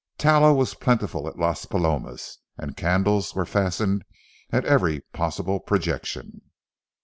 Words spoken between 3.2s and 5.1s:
were fastened at every